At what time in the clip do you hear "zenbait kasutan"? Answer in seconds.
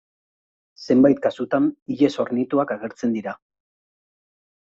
0.85-1.67